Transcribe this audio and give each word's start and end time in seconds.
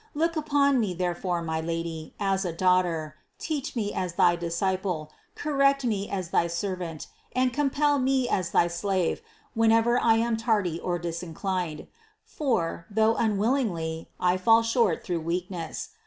Look 0.15 0.35
upon 0.35 0.79
me, 0.79 0.95
therefore, 0.95 1.43
my 1.43 1.61
Lady, 1.61 2.15
as 2.19 2.43
a 2.43 2.51
daughter, 2.51 3.17
teach 3.37 3.75
me 3.75 3.93
as 3.93 4.13
thy 4.15 4.35
disciple, 4.35 5.11
correct 5.35 5.85
me 5.85 6.09
as 6.09 6.31
thy 6.31 6.47
servant, 6.47 7.05
and 7.35 7.53
compel 7.53 7.99
me 7.99 8.27
as 8.27 8.49
thy 8.49 8.67
slave, 8.67 9.21
whenever 9.53 9.99
I 9.99 10.15
am 10.15 10.37
tardy 10.37 10.79
or 10.79 10.97
disinclined; 10.97 11.85
for, 12.25 12.87
though 12.89 13.15
unwillingly, 13.15 14.09
I 14.19 14.37
fall 14.37 14.63
short 14.63 15.03
through 15.03 15.21
weakness. 15.21 15.89